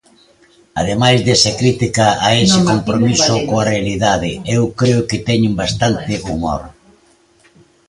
[0.81, 6.61] Ademais desa crítica e ese compromiso coa realidade, eu creo que teñen bastante humor.